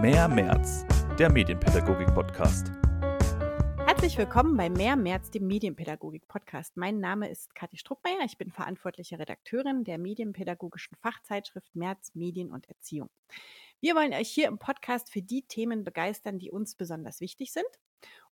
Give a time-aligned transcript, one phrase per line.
[0.00, 0.86] Mehr März,
[1.18, 2.68] der Medienpädagogik-Podcast.
[3.86, 6.78] Herzlich willkommen bei Mehr März, dem Medienpädagogik-Podcast.
[6.78, 8.24] Mein Name ist Kathi Struckmeier.
[8.24, 13.10] Ich bin verantwortliche Redakteurin der medienpädagogischen Fachzeitschrift März Medien und Erziehung.
[13.82, 17.68] Wir wollen euch hier im Podcast für die Themen begeistern, die uns besonders wichtig sind.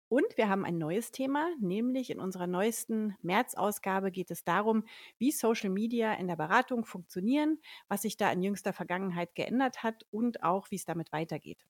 [0.09, 4.84] Und wir haben ein neues Thema, nämlich in unserer neuesten März-Ausgabe geht es darum,
[5.18, 10.06] wie Social Media in der Beratung funktionieren, was sich da in jüngster Vergangenheit geändert hat
[10.10, 11.65] und auch, wie es damit weitergeht.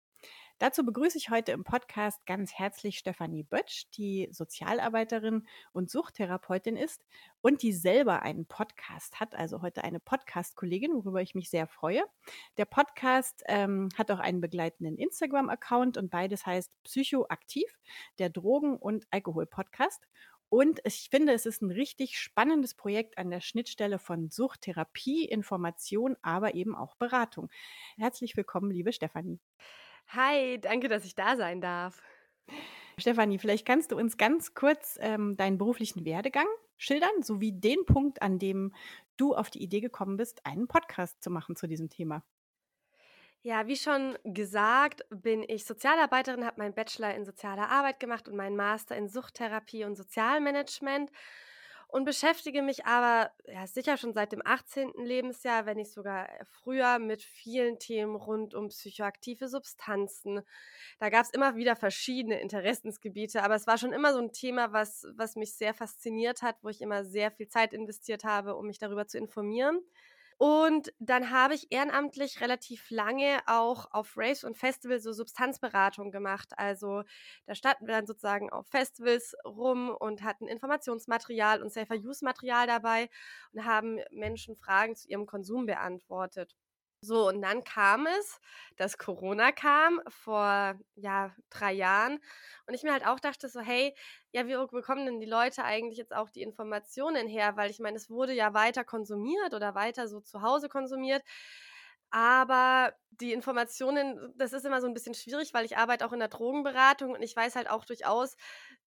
[0.58, 7.06] Dazu begrüße ich heute im Podcast ganz herzlich Stefanie Bötsch, die Sozialarbeiterin und Suchttherapeutin ist
[7.40, 12.02] und die selber einen Podcast hat, also heute eine Podcast-Kollegin, worüber ich mich sehr freue.
[12.56, 17.78] Der Podcast ähm, hat auch einen begleitenden Instagram-Account und beides heißt Psychoaktiv,
[18.18, 20.08] der Drogen- und Alkohol-Podcast.
[20.48, 26.16] Und ich finde, es ist ein richtig spannendes Projekt an der Schnittstelle von Suchttherapie, Information,
[26.22, 27.48] aber eben auch Beratung.
[27.96, 29.38] Herzlich willkommen, liebe Stefanie.
[30.08, 32.02] Hi, danke, dass ich da sein darf.
[32.96, 36.46] Stefanie, vielleicht kannst du uns ganz kurz ähm, deinen beruflichen Werdegang
[36.78, 38.72] schildern, sowie den Punkt, an dem
[39.18, 42.24] du auf die Idee gekommen bist, einen Podcast zu machen zu diesem Thema.
[43.42, 48.36] Ja, wie schon gesagt, bin ich Sozialarbeiterin, habe meinen Bachelor in sozialer Arbeit gemacht und
[48.36, 51.10] meinen Master in Suchttherapie und Sozialmanagement
[51.88, 54.92] und beschäftige mich aber ja, sicher schon seit dem 18.
[55.04, 60.42] Lebensjahr, wenn nicht sogar früher, mit vielen Themen rund um psychoaktive Substanzen.
[60.98, 64.72] Da gab es immer wieder verschiedene Interessensgebiete, aber es war schon immer so ein Thema,
[64.72, 68.66] was, was mich sehr fasziniert hat, wo ich immer sehr viel Zeit investiert habe, um
[68.66, 69.80] mich darüber zu informieren.
[70.38, 76.52] Und dann habe ich ehrenamtlich relativ lange auch auf Raves und Festivals so Substanzberatung gemacht.
[76.56, 77.02] Also
[77.46, 83.10] da standen wir dann sozusagen auf Festivals rum und hatten Informationsmaterial und Safer-Use-Material dabei
[83.52, 86.54] und haben Menschen Fragen zu ihrem Konsum beantwortet.
[87.00, 88.40] So, und dann kam es,
[88.76, 92.18] dass Corona kam vor, ja, drei Jahren.
[92.66, 93.94] Und ich mir halt auch dachte so, hey,
[94.32, 97.56] ja, wie bekommen denn die Leute eigentlich jetzt auch die Informationen her?
[97.56, 101.22] Weil ich meine, es wurde ja weiter konsumiert oder weiter so zu Hause konsumiert.
[102.10, 106.20] Aber die Informationen, das ist immer so ein bisschen schwierig, weil ich arbeite auch in
[106.20, 108.34] der Drogenberatung und ich weiß halt auch durchaus,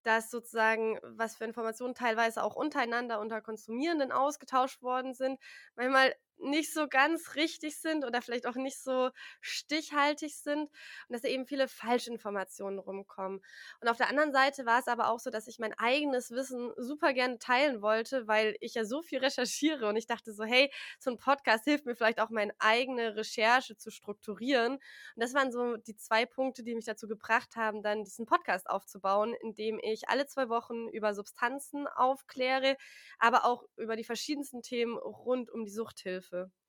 [0.03, 5.39] dass sozusagen, was für Informationen teilweise auch untereinander unter Konsumierenden ausgetauscht worden sind,
[5.75, 9.09] manchmal nicht so ganz richtig sind oder vielleicht auch nicht so
[9.41, 10.69] stichhaltig sind und
[11.09, 13.41] dass da eben viele Falschinformationen rumkommen.
[13.79, 16.71] Und auf der anderen Seite war es aber auch so, dass ich mein eigenes Wissen
[16.77, 20.71] super gerne teilen wollte, weil ich ja so viel recherchiere und ich dachte so, hey,
[20.99, 24.73] so ein Podcast hilft mir vielleicht auch meine eigene Recherche zu strukturieren.
[24.73, 24.81] Und
[25.15, 29.33] das waren so die zwei Punkte, die mich dazu gebracht haben, dann diesen Podcast aufzubauen,
[29.41, 32.77] in dem ich alle zwei Wochen über Substanzen aufkläre,
[33.19, 36.30] aber auch über die verschiedensten Themen rund um die Suchthilfe.
[36.31, 36.60] Hilfe.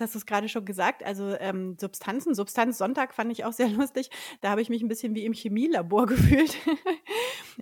[0.00, 3.52] Jetzt hast du es gerade schon gesagt, also ähm, Substanzen, Substanz Sonntag fand ich auch
[3.52, 4.08] sehr lustig.
[4.40, 6.56] Da habe ich mich ein bisschen wie im Chemielabor gefühlt.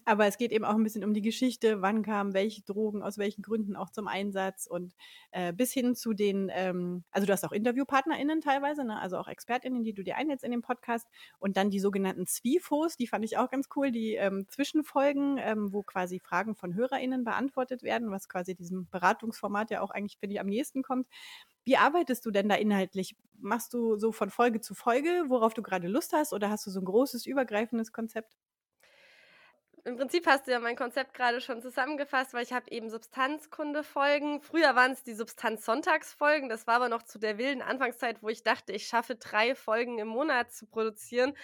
[0.04, 3.18] Aber es geht eben auch ein bisschen um die Geschichte, wann kamen welche Drogen, aus
[3.18, 4.94] welchen Gründen auch zum Einsatz und
[5.32, 9.00] äh, bis hin zu den, ähm, also du hast auch InterviewpartnerInnen teilweise, ne?
[9.00, 11.08] also auch ExpertInnen, die du dir einlädst in den Podcast
[11.40, 15.72] und dann die sogenannten Zwiefos, die fand ich auch ganz cool, die ähm, Zwischenfolgen, ähm,
[15.72, 20.34] wo quasi Fragen von HörerInnen beantwortet werden, was quasi diesem Beratungsformat ja auch eigentlich, finde
[20.34, 21.08] ich, am nächsten kommt.
[21.68, 23.14] Wie arbeitest du denn da inhaltlich?
[23.40, 26.70] Machst du so von Folge zu Folge, worauf du gerade Lust hast, oder hast du
[26.70, 28.38] so ein großes, übergreifendes Konzept?
[29.84, 34.40] Im Prinzip hast du ja mein Konzept gerade schon zusammengefasst, weil ich habe eben Substanzkunde-Folgen.
[34.40, 36.48] Früher waren es die Substanz-Sonntagsfolgen.
[36.48, 39.98] Das war aber noch zu der wilden Anfangszeit, wo ich dachte, ich schaffe drei Folgen
[39.98, 41.34] im Monat zu produzieren.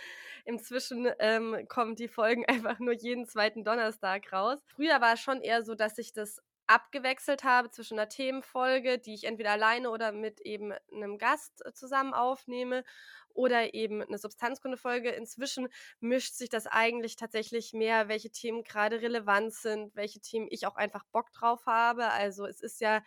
[0.47, 4.59] Inzwischen ähm, kommen die Folgen einfach nur jeden zweiten Donnerstag raus.
[4.75, 9.15] Früher war es schon eher so, dass ich das abgewechselt habe zwischen einer Themenfolge, die
[9.15, 12.85] ich entweder alleine oder mit eben einem Gast äh, zusammen aufnehme
[13.31, 15.11] oder eben eine Substanzkundefolge.
[15.11, 15.69] Inzwischen
[16.01, 20.77] mischt sich das eigentlich tatsächlich mehr, welche Themen gerade relevant sind, welche Themen ich auch
[20.77, 22.11] einfach Bock drauf habe.
[22.11, 23.03] Also es ist ja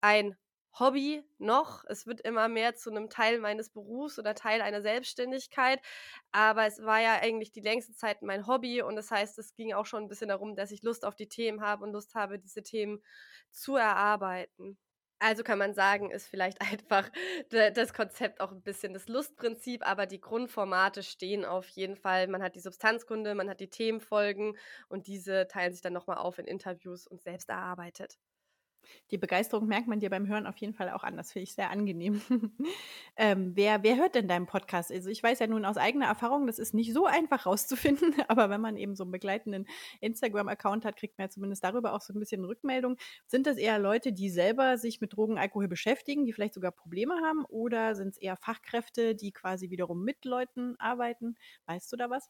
[0.00, 0.36] ein
[0.78, 1.84] Hobby noch.
[1.88, 5.80] Es wird immer mehr zu einem Teil meines Berufs oder Teil einer Selbstständigkeit.
[6.32, 9.72] Aber es war ja eigentlich die längste Zeit mein Hobby und das heißt, es ging
[9.74, 12.38] auch schon ein bisschen darum, dass ich Lust auf die Themen habe und Lust habe,
[12.38, 13.02] diese Themen
[13.50, 14.78] zu erarbeiten.
[15.18, 17.10] Also kann man sagen, ist vielleicht einfach
[17.50, 22.26] das Konzept auch ein bisschen das Lustprinzip, aber die Grundformate stehen auf jeden Fall.
[22.28, 24.56] Man hat die Substanzkunde, man hat die Themenfolgen
[24.88, 28.18] und diese teilen sich dann nochmal auf in Interviews und selbst erarbeitet.
[29.10, 31.16] Die Begeisterung merkt man dir beim Hören auf jeden Fall auch an.
[31.16, 32.20] Das finde ich sehr angenehm.
[33.16, 34.92] ähm, wer, wer hört denn deinen Podcast?
[34.92, 38.50] Also ich weiß ja nun aus eigener Erfahrung, das ist nicht so einfach rauszufinden, aber
[38.50, 39.66] wenn man eben so einen begleitenden
[40.00, 42.96] Instagram-Account hat, kriegt man ja zumindest darüber auch so ein bisschen Rückmeldung.
[43.26, 47.14] Sind das eher Leute, die selber sich mit Drogen, Alkohol beschäftigen, die vielleicht sogar Probleme
[47.22, 47.44] haben?
[47.46, 51.36] Oder sind es eher Fachkräfte, die quasi wiederum mit Leuten arbeiten?
[51.66, 52.28] Weißt du da was?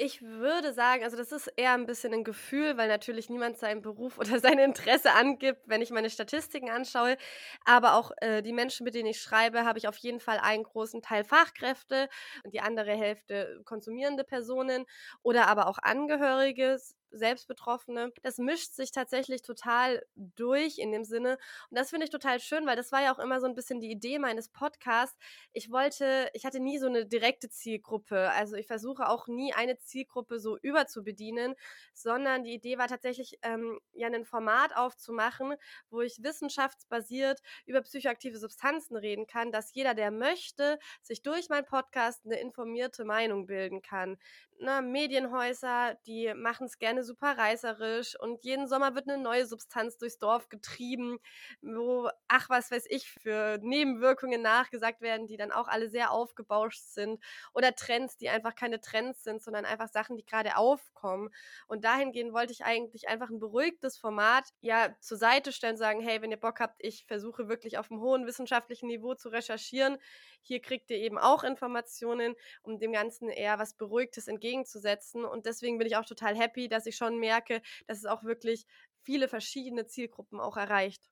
[0.00, 3.82] Ich würde sagen, also das ist eher ein bisschen ein Gefühl, weil natürlich niemand seinen
[3.82, 7.16] Beruf oder sein Interesse angibt, wenn ich meine Statistiken anschaue.
[7.64, 10.62] Aber auch äh, die Menschen, mit denen ich schreibe, habe ich auf jeden Fall einen
[10.62, 12.08] großen Teil Fachkräfte
[12.44, 14.84] und die andere Hälfte konsumierende Personen
[15.22, 16.78] oder aber auch Angehörige
[17.10, 18.12] Selbstbetroffene.
[18.22, 21.38] Das mischt sich tatsächlich total durch in dem Sinne.
[21.70, 23.80] Und das finde ich total schön, weil das war ja auch immer so ein bisschen
[23.80, 25.18] die Idee meines Podcasts.
[25.52, 28.30] Ich wollte, ich hatte nie so eine direkte Zielgruppe.
[28.30, 31.54] Also ich versuche auch nie eine Zielgruppe so überzubedienen,
[31.94, 35.54] sondern die Idee war tatsächlich, ähm, ja, ein Format aufzumachen,
[35.90, 41.66] wo ich wissenschaftsbasiert über psychoaktive Substanzen reden kann, dass jeder, der möchte, sich durch meinen
[41.66, 44.18] Podcast eine informierte Meinung bilden kann
[44.60, 49.96] ne, Medienhäuser, die machen es gerne super reißerisch und jeden Sommer wird eine neue Substanz
[49.98, 51.18] durchs Dorf getrieben,
[51.62, 56.82] wo, ach, was weiß ich, für Nebenwirkungen nachgesagt werden, die dann auch alle sehr aufgebauscht
[56.82, 57.22] sind.
[57.54, 61.30] Oder Trends, die einfach keine Trends sind, sondern einfach Sachen, die gerade aufkommen.
[61.66, 66.22] Und dahingehend wollte ich eigentlich einfach ein beruhigtes Format ja zur Seite stellen, sagen, hey,
[66.22, 69.98] wenn ihr Bock habt, ich versuche wirklich auf einem hohen wissenschaftlichen Niveau zu recherchieren.
[70.42, 75.24] Hier kriegt ihr eben auch Informationen, um dem Ganzen eher was Beruhigtes entgegenzusetzen.
[75.24, 78.66] Und deswegen bin ich auch total happy, dass ich schon merke, dass es auch wirklich
[79.02, 81.08] viele verschiedene Zielgruppen auch erreicht.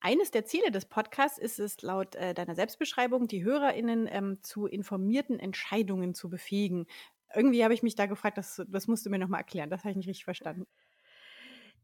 [0.00, 4.66] Eines der Ziele des Podcasts ist es laut äh, deiner Selbstbeschreibung, die HörerInnen ähm, zu
[4.66, 6.86] informierten Entscheidungen zu befähigen.
[7.34, 9.70] Irgendwie habe ich mich da gefragt, das, das musst du mir nochmal erklären.
[9.70, 10.66] Das habe ich nicht richtig verstanden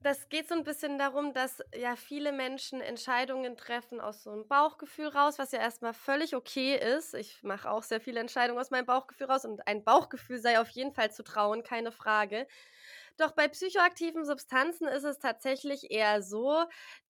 [0.02, 4.46] das geht so ein bisschen darum, dass ja viele Menschen Entscheidungen treffen aus so einem
[4.46, 7.14] Bauchgefühl raus, was ja erstmal völlig okay ist.
[7.14, 10.68] Ich mache auch sehr viele Entscheidungen aus meinem Bauchgefühl raus und ein Bauchgefühl sei auf
[10.70, 12.46] jeden Fall zu trauen, keine Frage.
[13.18, 16.64] Doch bei psychoaktiven Substanzen ist es tatsächlich eher so,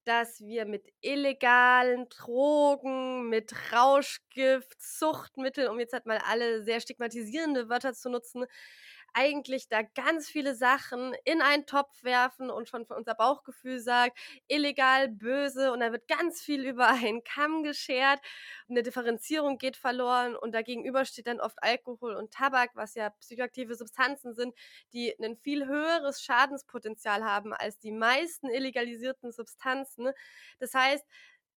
[0.04, 7.68] dass wir mit illegalen Drogen, mit Rauschgift, Zuchtmitteln, um jetzt halt mal alle sehr stigmatisierende
[7.68, 8.46] Wörter zu nutzen,
[9.14, 14.18] eigentlich da ganz viele Sachen in einen Topf werfen und schon von unser Bauchgefühl sagt,
[14.48, 18.20] illegal, böse und da wird ganz viel über einen Kamm geschert.
[18.68, 23.74] Eine Differenzierung geht verloren und dagegenüber steht dann oft Alkohol und Tabak, was ja psychoaktive
[23.74, 24.54] Substanzen sind,
[24.92, 30.10] die ein viel höheres Schadenspotenzial haben als die meisten illegalisierten Substanzen.
[30.58, 31.04] Das heißt,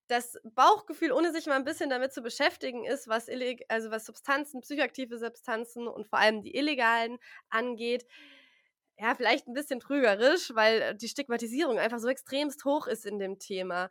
[0.07, 3.27] das Bauchgefühl, ohne sich mal ein bisschen damit zu beschäftigen, ist, was,
[3.69, 7.17] also was Substanzen, psychoaktive Substanzen und vor allem die illegalen
[7.49, 8.05] angeht,
[8.97, 13.39] ja, vielleicht ein bisschen trügerisch, weil die Stigmatisierung einfach so extremst hoch ist in dem
[13.39, 13.89] Thema.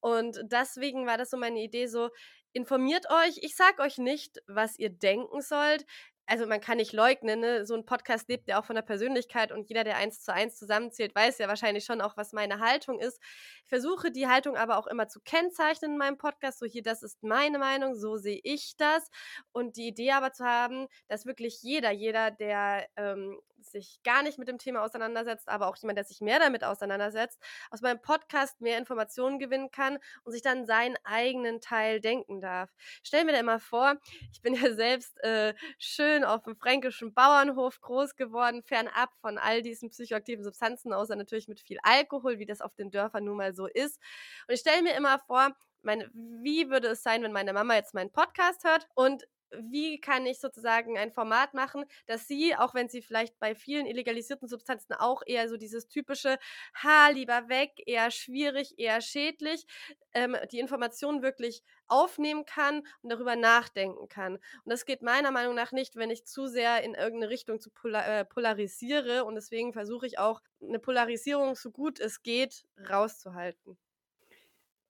[0.00, 2.10] Und deswegen war das so meine Idee, so
[2.56, 3.38] informiert euch.
[3.42, 5.86] Ich sag euch nicht, was ihr denken sollt
[6.26, 7.64] also man kann nicht leugnen, ne?
[7.64, 10.58] so ein Podcast lebt ja auch von der Persönlichkeit und jeder, der eins zu eins
[10.58, 13.20] zusammenzählt, weiß ja wahrscheinlich schon auch, was meine Haltung ist.
[13.62, 17.02] Ich versuche die Haltung aber auch immer zu kennzeichnen in meinem Podcast, so hier, das
[17.02, 19.08] ist meine Meinung, so sehe ich das
[19.52, 23.38] und die Idee aber zu haben, dass wirklich jeder, jeder, der ähm,
[23.70, 27.40] sich gar nicht mit dem Thema auseinandersetzt, aber auch jemand, der sich mehr damit auseinandersetzt,
[27.70, 32.70] aus meinem Podcast mehr Informationen gewinnen kann und sich dann seinen eigenen Teil denken darf.
[33.02, 33.96] Stell mir da immer vor,
[34.32, 39.62] ich bin ja selbst äh, schön auf dem fränkischen Bauernhof groß geworden, fernab von all
[39.62, 43.54] diesen psychoaktiven Substanzen, außer natürlich mit viel Alkohol, wie das auf den Dörfern nun mal
[43.54, 44.00] so ist.
[44.48, 47.94] Und ich stelle mir immer vor, meine, wie würde es sein, wenn meine Mama jetzt
[47.94, 49.26] meinen Podcast hört und
[49.60, 53.86] wie kann ich sozusagen ein Format machen, dass sie, auch wenn sie vielleicht bei vielen
[53.86, 56.38] illegalisierten Substanzen auch eher so dieses typische
[56.82, 59.66] Ha, lieber weg, eher schwierig, eher schädlich,
[60.14, 64.34] ähm, die Informationen wirklich aufnehmen kann und darüber nachdenken kann.
[64.34, 67.70] Und das geht meiner Meinung nach nicht, wenn ich zu sehr in irgendeine Richtung zu
[67.70, 69.24] polar äh, polarisiere.
[69.24, 73.78] Und deswegen versuche ich auch, eine Polarisierung so gut es geht rauszuhalten.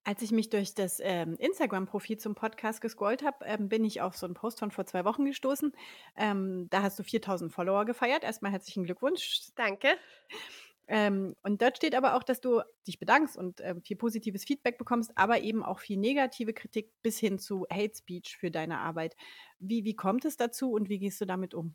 [0.06, 4.16] Als ich mich durch das ähm, Instagram-Profil zum Podcast gescrollt habe, ähm, bin ich auf
[4.16, 5.72] so einen Post von vor zwei Wochen gestoßen.
[6.16, 8.22] Ähm, da hast du 4000 Follower gefeiert.
[8.22, 9.48] Erstmal herzlichen Glückwunsch.
[9.56, 9.88] Danke.
[10.86, 14.78] Ähm, und dort steht aber auch, dass du dich bedankst und äh, viel positives Feedback
[14.78, 19.16] bekommst, aber eben auch viel negative Kritik bis hin zu Hate Speech für deine Arbeit.
[19.58, 21.74] Wie, wie kommt es dazu und wie gehst du damit um?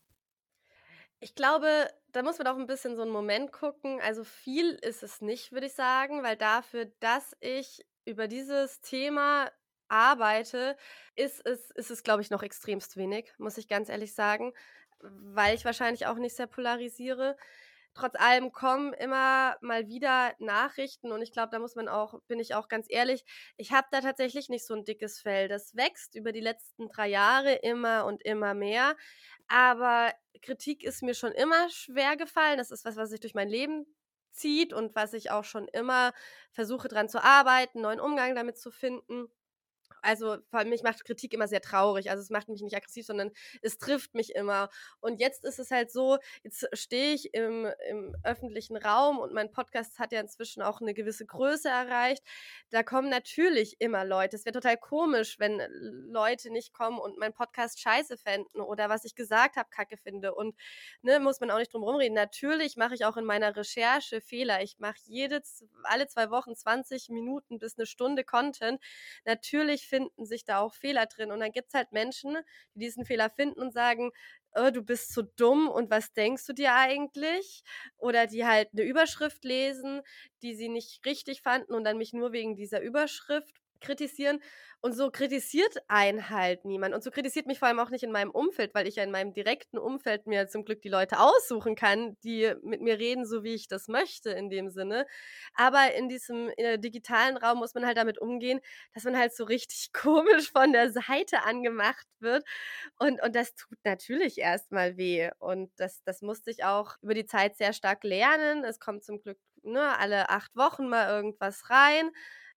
[1.20, 4.00] Ich glaube, da muss man auch ein bisschen so einen Moment gucken.
[4.02, 9.52] Also viel ist es nicht, würde ich sagen, weil dafür, dass ich über dieses Thema
[9.90, 10.78] arbeite,
[11.16, 14.54] ist es, ist es glaube ich, noch extremst wenig, muss ich ganz ehrlich sagen,
[15.02, 17.36] weil ich wahrscheinlich auch nicht sehr polarisiere.
[17.94, 22.40] trotz allem kommen immer mal wieder Nachrichten und ich glaube, da muss man auch, bin
[22.40, 23.26] ich auch ganz ehrlich,
[23.58, 25.48] ich habe da tatsächlich nicht so ein dickes Fell.
[25.50, 28.96] Das wächst über die letzten drei Jahre immer und immer mehr.
[29.48, 32.58] Aber Kritik ist mir schon immer schwer gefallen.
[32.58, 33.86] Das ist was, was sich durch mein Leben
[34.32, 36.14] zieht und was ich auch schon immer
[36.52, 39.28] versuche dran zu arbeiten, neuen Umgang damit zu finden
[40.02, 42.10] also vor allem mich macht Kritik immer sehr traurig.
[42.10, 43.32] Also es macht mich nicht aggressiv, sondern
[43.62, 44.70] es trifft mich immer.
[45.00, 49.52] Und jetzt ist es halt so, jetzt stehe ich im, im öffentlichen Raum und mein
[49.52, 52.24] Podcast hat ja inzwischen auch eine gewisse Größe erreicht.
[52.70, 54.36] Da kommen natürlich immer Leute.
[54.36, 55.62] Es wäre total komisch, wenn
[56.12, 60.34] Leute nicht kommen und meinen Podcast scheiße fänden oder was ich gesagt habe, kacke finde.
[60.34, 60.56] Und
[61.02, 62.16] ne, muss man auch nicht drum rumreden.
[62.16, 64.62] Natürlich mache ich auch in meiner Recherche Fehler.
[64.64, 65.42] Ich mache jede,
[65.84, 68.82] alle zwei Wochen 20 Minuten bis eine Stunde Content.
[69.26, 71.32] Natürlich finden sich da auch Fehler drin.
[71.32, 72.38] Und dann gibt es halt Menschen,
[72.74, 74.12] die diesen Fehler finden und sagen,
[74.56, 77.64] oh, du bist so dumm und was denkst du dir eigentlich?
[77.98, 80.02] Oder die halt eine Überschrift lesen,
[80.42, 84.40] die sie nicht richtig fanden und dann mich nur wegen dieser Überschrift kritisieren.
[84.84, 86.96] Und so kritisiert einen halt niemand.
[86.96, 89.12] Und so kritisiert mich vor allem auch nicht in meinem Umfeld, weil ich ja in
[89.12, 93.44] meinem direkten Umfeld mir zum Glück die Leute aussuchen kann, die mit mir reden, so
[93.44, 95.06] wie ich das möchte in dem Sinne.
[95.54, 98.60] Aber in diesem in digitalen Raum muss man halt damit umgehen,
[98.96, 102.44] dass man halt so richtig komisch von der Seite angemacht wird.
[102.98, 105.30] Und, und das tut natürlich erstmal weh.
[105.38, 108.64] Und das, das musste ich auch über die Zeit sehr stark lernen.
[108.64, 112.10] Es kommt zum Glück ne, alle acht Wochen mal irgendwas rein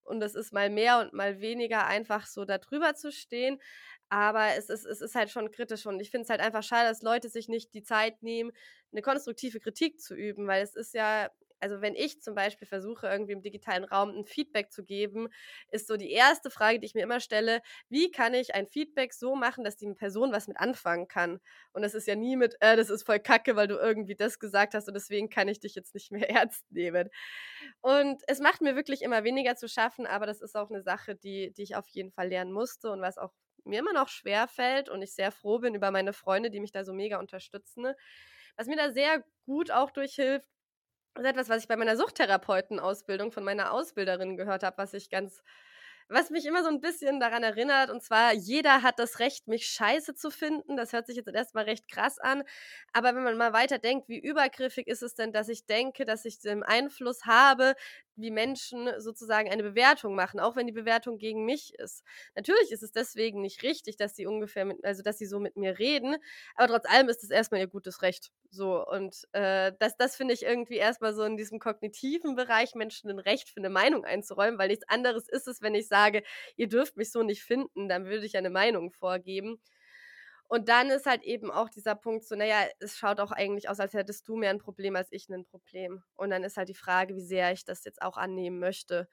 [0.05, 3.61] und es ist mal mehr und mal weniger einfach so da drüber zu stehen.
[4.09, 6.89] Aber es ist, es ist halt schon kritisch und ich finde es halt einfach schade,
[6.89, 8.53] dass Leute sich nicht die Zeit nehmen,
[8.93, 11.31] eine konstruktive Kritik zu üben, weil es ist ja
[11.65, 15.29] also wenn ich zum Beispiel versuche, irgendwie im digitalen Raum ein Feedback zu geben,
[15.71, 19.15] ist so die erste Frage, die ich mir immer stelle, wie kann ich ein Feedback
[19.15, 21.41] so machen, dass die Person was mit anfangen kann?
[21.73, 24.39] Und das ist ja nie mit, äh, das ist voll kacke, weil du irgendwie das
[24.39, 27.09] gesagt hast und deswegen kann ich dich jetzt nicht mehr ernst nehmen.
[27.81, 31.15] Und es macht mir wirklich immer weniger zu schaffen, aber das ist auch eine Sache,
[31.17, 33.33] die, die ich auf jeden Fall lernen musste und was auch
[33.65, 36.73] mir immer noch schwer fällt und ich sehr froh bin über meine Freunde, die mich
[36.73, 37.95] da so mega unterstützen.
[38.57, 40.47] Was mir da sehr gut auch durchhilft,
[41.15, 45.11] das ist etwas, was ich bei meiner Suchtherapeuten-Ausbildung von meiner Ausbilderin gehört habe, was ich
[45.11, 45.43] ganz
[46.09, 49.67] was mich immer so ein bisschen daran erinnert, und zwar, jeder hat das Recht, mich
[49.67, 50.77] scheiße zu finden.
[50.77, 52.43] Das hört sich jetzt erstmal recht krass an.
[52.93, 56.25] Aber wenn man mal weiter denkt, wie übergriffig ist es denn, dass ich denke, dass
[56.27, 57.75] ich den Einfluss habe,
[58.17, 62.03] wie Menschen sozusagen eine Bewertung machen, auch wenn die Bewertung gegen mich ist.
[62.35, 65.57] Natürlich ist es deswegen nicht richtig, dass sie ungefähr mit, also dass sie so mit
[65.57, 66.17] mir reden,
[66.55, 68.31] aber trotz allem ist es erstmal ihr gutes Recht.
[68.51, 73.11] So, und äh, das, das finde ich irgendwie erstmal so in diesem kognitiven Bereich, Menschen
[73.11, 76.23] ein Recht für eine Meinung einzuräumen, weil nichts anderes ist es, wenn ich sage,
[76.57, 79.61] ihr dürft mich so nicht finden, dann würde ich eine Meinung vorgeben.
[80.49, 83.81] Und dann ist halt eben auch dieser Punkt so, naja, es schaut auch eigentlich aus,
[83.81, 86.03] als hättest du mehr ein Problem als ich ein Problem.
[86.15, 89.09] Und dann ist halt die Frage, wie sehr ich das jetzt auch annehmen möchte.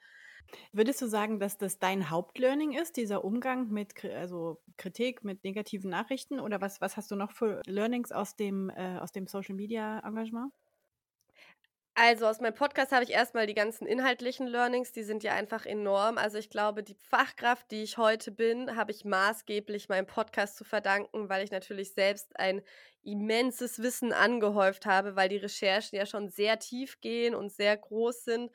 [0.71, 5.89] Würdest du sagen, dass das dein Hauptlearning ist, dieser Umgang mit also Kritik, mit negativen
[5.89, 6.39] Nachrichten?
[6.39, 9.99] Oder was, was hast du noch für Learnings aus dem, äh, aus dem Social Media
[9.99, 10.51] Engagement?
[12.03, 15.67] Also aus meinem Podcast habe ich erstmal die ganzen inhaltlichen Learnings, die sind ja einfach
[15.67, 16.17] enorm.
[16.17, 20.63] Also ich glaube, die Fachkraft, die ich heute bin, habe ich maßgeblich meinem Podcast zu
[20.63, 22.63] verdanken, weil ich natürlich selbst ein
[23.03, 28.25] immenses Wissen angehäuft habe, weil die Recherchen ja schon sehr tief gehen und sehr groß
[28.25, 28.51] sind.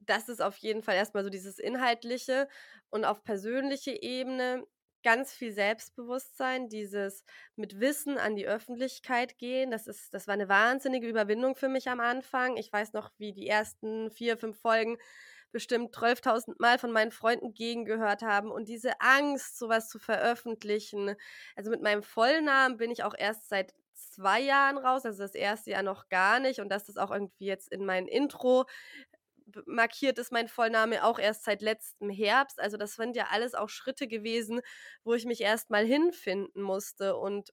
[0.00, 2.48] Das ist auf jeden Fall erstmal so dieses Inhaltliche
[2.90, 4.66] und auf persönliche Ebene
[5.08, 7.24] ganz viel Selbstbewusstsein, dieses
[7.56, 9.70] mit Wissen an die Öffentlichkeit gehen.
[9.70, 12.58] Das ist, das war eine wahnsinnige Überwindung für mich am Anfang.
[12.58, 14.98] Ich weiß noch, wie die ersten vier, fünf Folgen
[15.50, 21.14] bestimmt 12.000 Mal von meinen Freunden gegengehört haben und diese Angst, sowas zu veröffentlichen.
[21.56, 25.70] Also mit meinem Vollnamen bin ich auch erst seit zwei Jahren raus, also das erste
[25.70, 28.66] Jahr noch gar nicht und dass das auch irgendwie jetzt in mein Intro
[29.66, 32.60] markiert ist mein Vollname auch erst seit letztem Herbst.
[32.60, 34.60] Also das sind ja alles auch Schritte gewesen,
[35.04, 37.52] wo ich mich erst mal hinfinden musste und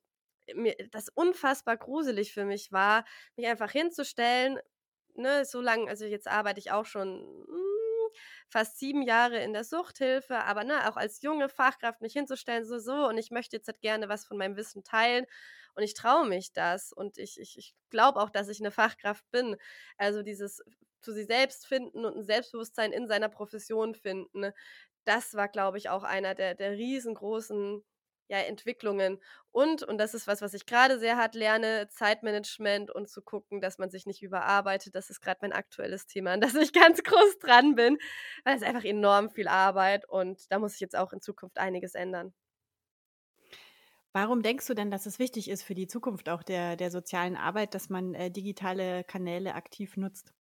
[0.53, 4.59] mir das unfassbar gruselig für mich war, mich einfach hinzustellen,
[5.15, 8.09] ne, so lange, also jetzt arbeite ich auch schon hm,
[8.49, 12.77] fast sieben Jahre in der Suchthilfe, aber ne, auch als junge Fachkraft mich hinzustellen, so,
[12.79, 15.25] so, und ich möchte jetzt halt gerne was von meinem Wissen teilen
[15.75, 19.29] und ich traue mich das und ich, ich, ich glaube auch, dass ich eine Fachkraft
[19.31, 19.57] bin.
[19.97, 20.61] Also dieses
[21.01, 24.51] zu sich selbst finden und ein Selbstbewusstsein in seiner Profession finden.
[25.05, 27.83] Das war, glaube ich, auch einer der, der riesengroßen
[28.27, 29.21] ja, Entwicklungen.
[29.51, 33.61] Und, und das ist was, was ich gerade sehr hart lerne, Zeitmanagement und zu gucken,
[33.61, 34.95] dass man sich nicht überarbeitet.
[34.95, 37.97] Das ist gerade mein aktuelles Thema, an das ich ganz groß dran bin,
[38.43, 41.93] weil es einfach enorm viel Arbeit und da muss ich jetzt auch in Zukunft einiges
[41.95, 42.33] ändern.
[44.15, 47.35] Warum denkst du denn, dass es wichtig ist für die Zukunft auch der, der sozialen
[47.35, 50.33] Arbeit, dass man äh, digitale Kanäle aktiv nutzt?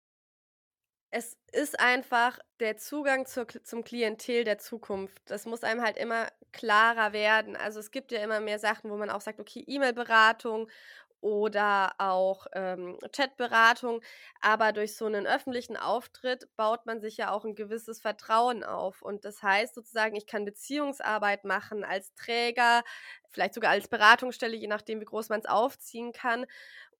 [1.10, 5.20] Es ist einfach der Zugang zur, zum Klientel der Zukunft.
[5.26, 7.56] Das muss einem halt immer klarer werden.
[7.56, 10.68] Also es gibt ja immer mehr Sachen, wo man auch sagt, okay, E-Mail-Beratung
[11.24, 14.02] oder auch ähm, Chatberatung.
[14.42, 19.00] Aber durch so einen öffentlichen Auftritt baut man sich ja auch ein gewisses Vertrauen auf.
[19.00, 22.82] Und das heißt sozusagen, ich kann Beziehungsarbeit machen als Träger,
[23.30, 26.44] vielleicht sogar als Beratungsstelle, je nachdem, wie groß man es aufziehen kann,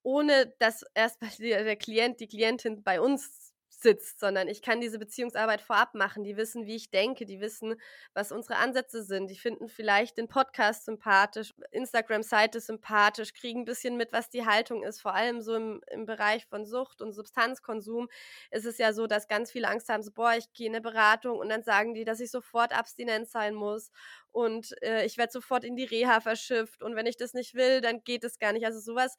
[0.01, 5.61] ohne dass erstmal der Klient, die Klientin bei uns sitzt, sondern ich kann diese Beziehungsarbeit
[5.61, 6.23] vorab machen.
[6.23, 7.75] Die wissen, wie ich denke, die wissen,
[8.13, 9.29] was unsere Ansätze sind.
[9.29, 14.83] Die finden vielleicht den Podcast sympathisch, Instagram-Seite sympathisch, kriegen ein bisschen mit, was die Haltung
[14.83, 15.01] ist.
[15.01, 18.09] Vor allem so im, im Bereich von Sucht und Substanzkonsum
[18.51, 20.81] ist es ja so, dass ganz viele Angst haben, so, boah, ich gehe in eine
[20.81, 23.91] Beratung und dann sagen die, dass ich sofort abstinent sein muss
[24.35, 27.79] und äh, ich werde sofort in die Reha verschifft und wenn ich das nicht will,
[27.79, 28.65] dann geht es gar nicht.
[28.65, 29.15] Also sowas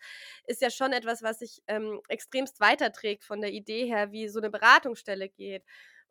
[0.47, 4.41] ist ja schon etwas, was sich ähm, extremst weiterträgt von der Idee her, wie so
[4.41, 5.65] eine Beratungsstelle geht.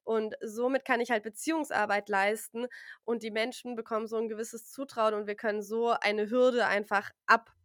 [0.04, 2.66] Und somit kann ich halt Beziehungsarbeit leisten
[3.04, 7.12] und die Menschen bekommen so ein gewisses Zutrauen und wir können so eine Hürde einfach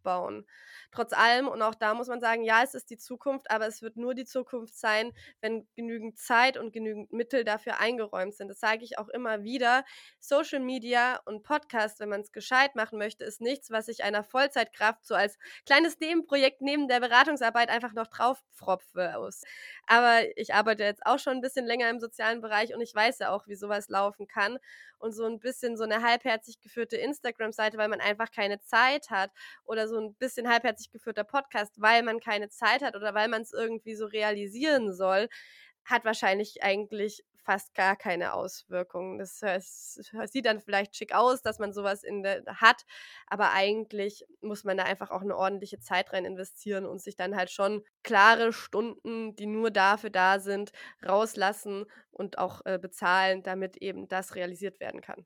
[0.01, 0.45] abbauen
[0.91, 3.81] trotz allem, und auch da muss man sagen, ja, es ist die Zukunft, aber es
[3.81, 8.49] wird nur die Zukunft sein, wenn genügend Zeit und genügend Mittel dafür eingeräumt sind.
[8.49, 9.83] Das sage ich auch immer wieder.
[10.19, 14.23] Social Media und Podcast, wenn man es gescheit machen möchte, ist nichts, was ich einer
[14.23, 19.43] Vollzeitkraft so als kleines Nebenprojekt neben der Beratungsarbeit einfach noch draufpfropfe aus.
[19.87, 23.19] Aber ich arbeite jetzt auch schon ein bisschen länger im sozialen Bereich und ich weiß
[23.19, 24.59] ja auch, wie sowas laufen kann
[25.01, 29.31] und so ein bisschen so eine halbherzig geführte Instagram-Seite, weil man einfach keine Zeit hat
[29.63, 33.41] oder so ein bisschen halbherzig geführter Podcast, weil man keine Zeit hat oder weil man
[33.41, 35.29] es irgendwie so realisieren soll,
[35.85, 39.17] hat wahrscheinlich eigentlich fast gar keine Auswirkungen.
[39.17, 42.85] Das, es sieht dann vielleicht schick aus, dass man sowas in der hat,
[43.27, 47.35] aber eigentlich muss man da einfach auch eine ordentliche Zeit rein investieren und sich dann
[47.35, 50.71] halt schon klare Stunden, die nur dafür da sind,
[51.05, 55.25] rauslassen und auch äh, bezahlen, damit eben das realisiert werden kann.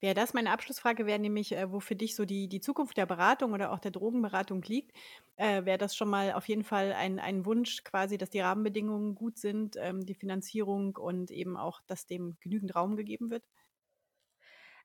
[0.00, 3.06] Wäre das meine Abschlussfrage, wäre nämlich, äh, wo für dich so die, die Zukunft der
[3.06, 4.92] Beratung oder auch der Drogenberatung liegt.
[5.36, 9.14] Äh, wäre das schon mal auf jeden Fall ein, ein Wunsch quasi, dass die Rahmenbedingungen
[9.14, 13.44] gut sind, ähm, die Finanzierung und eben auch, dass dem genügend Raum gegeben wird?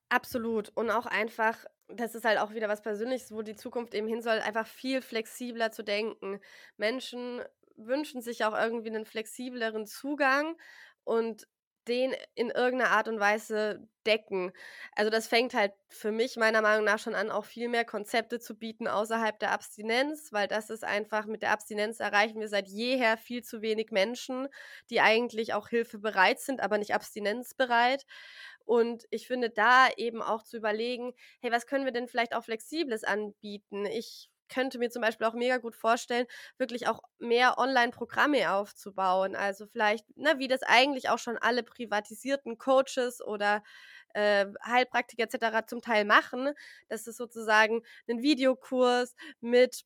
[0.09, 0.71] Absolut.
[0.75, 4.21] Und auch einfach, das ist halt auch wieder was Persönliches, wo die Zukunft eben hin
[4.21, 6.41] soll, einfach viel flexibler zu denken.
[6.77, 7.41] Menschen
[7.77, 10.57] wünschen sich auch irgendwie einen flexibleren Zugang
[11.03, 11.47] und
[11.87, 14.51] den in irgendeiner Art und Weise decken.
[14.95, 18.39] Also das fängt halt für mich meiner Meinung nach schon an, auch viel mehr Konzepte
[18.39, 22.67] zu bieten außerhalb der Abstinenz, weil das ist einfach, mit der Abstinenz erreichen wir seit
[22.67, 24.47] jeher viel zu wenig Menschen,
[24.89, 28.05] die eigentlich auch Hilfe bereit sind, aber nicht abstinenzbereit.
[28.65, 32.43] Und ich finde da eben auch zu überlegen, hey, was können wir denn vielleicht auch
[32.43, 33.85] Flexibles anbieten?
[33.85, 39.35] Ich könnte mir zum Beispiel auch mega gut vorstellen, wirklich auch mehr Online-Programme aufzubauen.
[39.35, 43.63] Also vielleicht, ne, wie das eigentlich auch schon alle privatisierten Coaches oder
[44.13, 45.65] äh, Heilpraktiker etc.
[45.65, 46.51] zum Teil machen,
[46.89, 49.83] dass es sozusagen einen Videokurs mit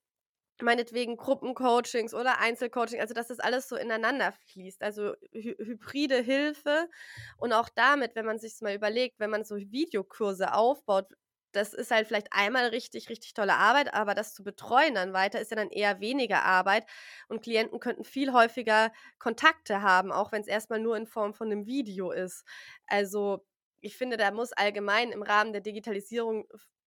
[0.62, 6.89] meinetwegen Gruppencoachings oder Einzelcoaching, also dass das alles so ineinander fließt, also hy hybride Hilfe
[7.38, 11.08] und auch damit, wenn man sich mal überlegt, wenn man so Videokurse aufbaut,
[11.56, 15.39] das ist halt vielleicht einmal richtig, richtig tolle Arbeit, aber das zu betreuen dann weiter
[15.39, 16.86] ist ja dann eher weniger Arbeit
[17.28, 21.52] und Klienten könnten viel häufiger Kontakte haben, auch wenn es erstmal nur in Form von
[21.52, 22.44] einem Video ist.
[22.88, 23.46] Also
[23.82, 26.48] ich finde, da muss allgemein im Rahmen der Digitalisierung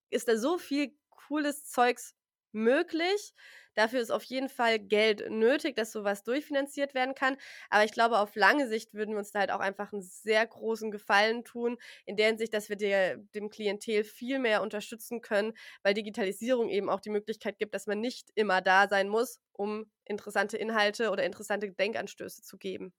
[0.09, 2.15] ist da so viel cooles Zeugs
[2.51, 3.33] möglich,
[3.77, 7.37] Dafür ist auf jeden Fall Geld nötig, dass sowas durchfinanziert werden kann.
[7.69, 10.47] Aber ich glaube, auf lange Sicht würden wir uns da halt auch einfach einen sehr
[10.47, 15.53] großen Gefallen tun, in der Hinsicht, dass wir der, dem Klientel viel mehr unterstützen können,
[15.83, 19.85] weil Digitalisierung eben auch die Möglichkeit gibt, dass man nicht immer da sein muss, um
[20.05, 22.93] interessante Inhalte oder interessante Denkanstöße zu geben.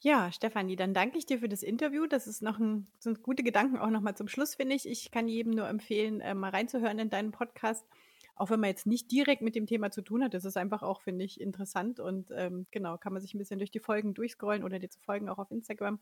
[0.00, 2.06] Ja, Stefanie, dann danke ich dir für das Interview.
[2.06, 4.88] Das ist noch ein, sind gute Gedanken auch nochmal zum Schluss, finde ich.
[4.88, 7.84] Ich kann jedem nur empfehlen, äh, mal reinzuhören in deinen Podcast
[8.38, 10.82] auch wenn man jetzt nicht direkt mit dem Thema zu tun hat, das ist einfach
[10.82, 14.14] auch, finde ich, interessant und ähm, genau, kann man sich ein bisschen durch die Folgen
[14.14, 15.98] durchscrollen oder dir zu folgen, auch auf Instagram.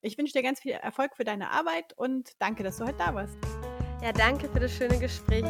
[0.00, 3.14] Ich wünsche dir ganz viel Erfolg für deine Arbeit und danke, dass du heute da
[3.14, 3.36] warst.
[4.02, 5.44] Ja, danke für das schöne Gespräch.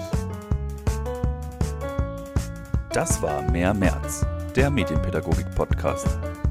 [2.92, 4.26] Das war Mehr März,
[4.57, 6.50] der Medienpädagogik-Podcast.